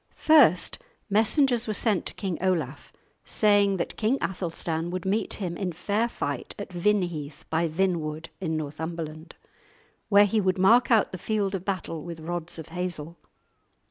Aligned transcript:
First, 0.15 0.79
messengers 1.11 1.67
were 1.67 1.75
sent 1.75 2.07
to 2.07 2.15
King 2.15 2.39
Olaf, 2.41 2.91
saying 3.23 3.77
that 3.77 3.97
King 3.97 4.17
Athelstan 4.19 4.89
would 4.89 5.05
meet 5.05 5.35
him 5.35 5.55
in 5.55 5.71
fair 5.73 6.07
fight 6.09 6.55
at 6.57 6.73
Vinheath 6.73 7.45
by 7.51 7.67
Vinwood, 7.67 8.29
in 8.39 8.57
Northumberland, 8.57 9.35
where 10.09 10.25
he 10.25 10.41
would 10.41 10.57
mark 10.57 10.89
out 10.89 11.11
the 11.11 11.19
field 11.19 11.53
of 11.53 11.63
battle 11.65 12.01
with 12.01 12.19
rods 12.19 12.57
of 12.57 12.69
hazel. 12.69 13.15